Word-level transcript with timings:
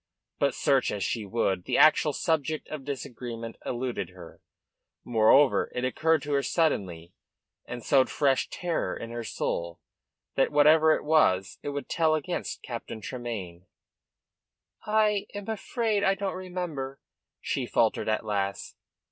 But, 0.39 0.55
search 0.55 0.91
as 0.91 1.03
she 1.03 1.27
would, 1.27 1.65
the 1.65 1.77
actual 1.77 2.11
subject 2.11 2.67
of 2.69 2.83
disagreement 2.85 3.57
eluded 3.63 4.09
her. 4.09 4.41
Moreover, 5.03 5.71
it 5.75 5.85
occurred 5.85 6.23
to 6.23 6.33
her 6.33 6.41
suddenly, 6.41 7.13
and 7.67 7.83
sowed 7.85 8.09
fresh 8.09 8.49
terror 8.49 8.97
in 8.97 9.11
her 9.11 9.23
soul, 9.23 9.79
that, 10.33 10.51
whatever 10.51 10.95
it 10.95 11.03
was, 11.03 11.59
it 11.61 11.69
would 11.69 11.87
tell 11.87 12.15
against 12.15 12.63
Captain 12.63 12.99
Tremayne. 12.99 13.67
"I 14.87 15.27
I 15.35 15.37
am 15.37 15.47
afraid 15.47 16.03
I 16.03 16.15
don't 16.15 16.33
remember," 16.33 16.99
she 17.39 17.67
faltered 17.67 18.09
at 18.09 18.25
last. 18.25 18.77